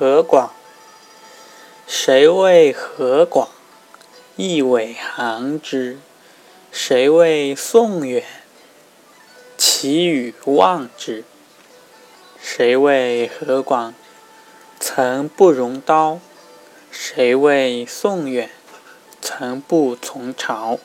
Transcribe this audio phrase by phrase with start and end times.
[0.00, 0.54] 何广，
[1.86, 3.50] 谁谓何广？
[4.34, 5.98] 一苇航之，
[6.72, 8.24] 谁谓宋远？
[9.58, 11.24] 其与望之。
[12.40, 13.94] 谁谓何广？
[14.78, 16.18] 曾不容刀，
[16.90, 18.48] 谁谓宋远？
[19.20, 20.78] 曾不从朝。